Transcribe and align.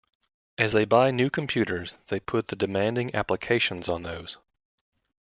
As 0.57 0.71
they 0.71 0.83
buy 0.85 1.11
new 1.11 1.29
computers, 1.29 1.93
they 2.07 2.19
put 2.19 2.47
the 2.47 2.55
demanding 2.55 3.13
applications 3.13 3.87
on 3.87 4.01
those. 4.01 4.39